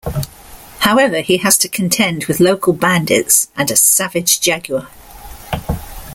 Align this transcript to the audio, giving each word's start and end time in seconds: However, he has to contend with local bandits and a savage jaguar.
However, 0.79 1.19
he 1.21 1.37
has 1.37 1.59
to 1.59 1.67
contend 1.69 2.25
with 2.25 2.39
local 2.39 2.73
bandits 2.73 3.49
and 3.55 3.69
a 3.69 3.75
savage 3.75 4.41
jaguar. 4.41 4.87